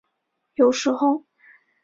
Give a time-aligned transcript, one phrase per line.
[0.55, 1.27] 有时候。